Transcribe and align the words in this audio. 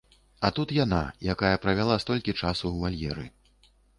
А 0.47 0.49
тут 0.59 0.71
яна, 0.77 1.01
якая 1.33 1.51
правяла 1.67 1.99
столькі 2.05 2.35
часу 2.41 2.65
ў 2.71 2.77
вальеры. 2.87 3.29